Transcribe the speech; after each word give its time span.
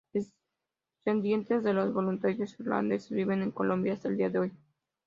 Descendientes 1.05 1.61
de 1.63 1.75
los 1.75 1.93
voluntarios 1.93 2.59
irlandeses 2.59 3.11
viven 3.11 3.43
en 3.43 3.51
Colombia 3.51 3.93
hasta 3.93 4.07
el 4.07 4.17
día 4.17 4.31
de 4.31 4.39
hoy. 4.39 4.51